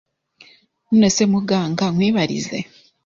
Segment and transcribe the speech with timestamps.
[0.89, 2.59] none se muganga nkwibarize